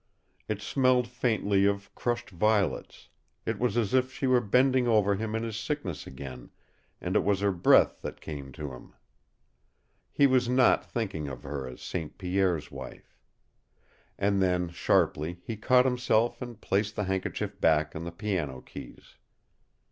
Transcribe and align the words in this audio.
It 0.47 0.63
smelled 0.63 1.07
faintly 1.07 1.65
of 1.67 1.93
crushed 1.93 2.31
violets; 2.31 3.09
it 3.45 3.59
was 3.59 3.77
as 3.77 3.93
if 3.93 4.11
she 4.11 4.25
were 4.25 4.41
bending 4.41 4.87
over 4.87 5.13
him 5.13 5.35
in 5.35 5.43
his 5.43 5.55
sickness 5.57 6.07
again, 6.07 6.49
and 6.99 7.15
it 7.15 7.23
was 7.23 7.41
her 7.41 7.51
breath 7.51 8.01
that 8.01 8.19
came 8.19 8.51
to 8.53 8.71
him. 8.73 8.95
He 10.11 10.25
was 10.25 10.49
not 10.49 10.83
thinking 10.89 11.27
of 11.27 11.43
her 11.43 11.67
as 11.67 11.83
St. 11.83 12.17
Pierre's 12.17 12.71
wife. 12.71 13.15
And 14.17 14.41
then 14.41 14.69
sharply 14.69 15.37
he 15.45 15.55
caught 15.55 15.85
himself 15.85 16.41
and 16.41 16.59
placed 16.59 16.95
the 16.95 17.03
handkerchief 17.03 17.61
back 17.61 17.95
on 17.95 18.03
the 18.03 18.11
piano 18.11 18.59
keys. 18.61 19.17